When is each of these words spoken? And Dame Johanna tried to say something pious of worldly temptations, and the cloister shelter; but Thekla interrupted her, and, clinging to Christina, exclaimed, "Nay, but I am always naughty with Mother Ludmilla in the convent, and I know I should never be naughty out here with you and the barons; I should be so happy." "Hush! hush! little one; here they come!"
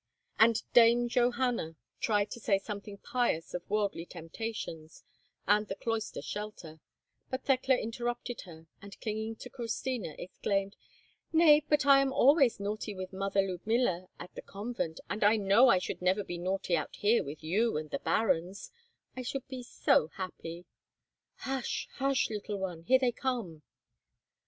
And 0.39 0.63
Dame 0.73 1.07
Johanna 1.09 1.75
tried 1.99 2.31
to 2.31 2.39
say 2.39 2.57
something 2.57 2.97
pious 2.97 3.53
of 3.53 3.69
worldly 3.69 4.07
temptations, 4.07 5.03
and 5.47 5.67
the 5.67 5.75
cloister 5.75 6.23
shelter; 6.23 6.79
but 7.29 7.43
Thekla 7.45 7.75
interrupted 7.77 8.41
her, 8.45 8.65
and, 8.81 8.99
clinging 8.99 9.35
to 9.35 9.49
Christina, 9.51 10.15
exclaimed, 10.17 10.75
"Nay, 11.31 11.63
but 11.69 11.85
I 11.85 12.01
am 12.01 12.11
always 12.11 12.59
naughty 12.59 12.95
with 12.95 13.13
Mother 13.13 13.43
Ludmilla 13.43 14.07
in 14.19 14.27
the 14.33 14.41
convent, 14.41 14.99
and 15.07 15.23
I 15.23 15.35
know 15.35 15.67
I 15.69 15.77
should 15.77 16.01
never 16.01 16.23
be 16.23 16.39
naughty 16.39 16.75
out 16.75 16.95
here 16.95 17.23
with 17.23 17.43
you 17.43 17.77
and 17.77 17.91
the 17.91 17.99
barons; 17.99 18.71
I 19.15 19.21
should 19.21 19.47
be 19.47 19.61
so 19.61 20.07
happy." 20.15 20.65
"Hush! 21.35 21.87
hush! 21.97 22.31
little 22.31 22.57
one; 22.57 22.81
here 22.85 22.97
they 22.97 23.11
come!" 23.11 23.61